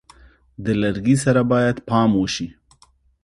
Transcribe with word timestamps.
د 0.63 0.65
لرګي 0.81 1.15
سره 1.23 1.41
باید 1.51 1.77
پام 1.89 2.09
وشي. 2.15 2.47